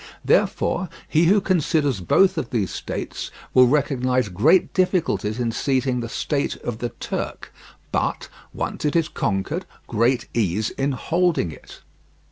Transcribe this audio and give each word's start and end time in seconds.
Therefore, 0.25 0.89
he 1.07 1.25
who 1.25 1.39
considers 1.39 2.01
both 2.01 2.35
of 2.39 2.49
these 2.49 2.71
states 2.71 3.29
will 3.53 3.67
recognize 3.67 4.29
great 4.29 4.73
difficulties 4.73 5.39
in 5.39 5.51
seizing 5.51 5.99
the 5.99 6.09
state 6.09 6.55
of 6.57 6.79
the 6.79 6.89
Turk, 6.89 7.53
but, 7.91 8.27
once 8.51 8.83
it 8.83 8.95
is 8.95 9.07
conquered, 9.07 9.67
great 9.85 10.27
ease 10.33 10.71
in 10.71 10.93
holding 10.93 11.51
it. 11.51 11.83